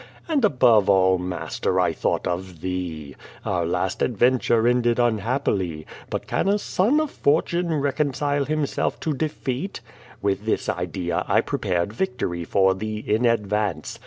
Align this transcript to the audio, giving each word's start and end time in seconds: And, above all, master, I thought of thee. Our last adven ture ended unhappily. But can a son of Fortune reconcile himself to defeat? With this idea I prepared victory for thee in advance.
And, 0.27 0.43
above 0.43 0.89
all, 0.89 1.19
master, 1.19 1.79
I 1.79 1.93
thought 1.93 2.25
of 2.25 2.61
thee. 2.61 3.15
Our 3.45 3.67
last 3.67 3.99
adven 3.99 4.41
ture 4.41 4.67
ended 4.67 4.97
unhappily. 4.97 5.85
But 6.09 6.25
can 6.25 6.49
a 6.49 6.57
son 6.57 6.99
of 6.99 7.11
Fortune 7.11 7.71
reconcile 7.75 8.45
himself 8.45 8.99
to 9.01 9.13
defeat? 9.13 9.79
With 10.19 10.45
this 10.47 10.67
idea 10.69 11.23
I 11.27 11.41
prepared 11.41 11.93
victory 11.93 12.45
for 12.45 12.73
thee 12.73 12.97
in 12.97 13.27
advance. 13.27 13.99